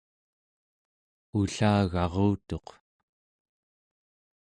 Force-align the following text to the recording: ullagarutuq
ullagarutuq 1.39 2.67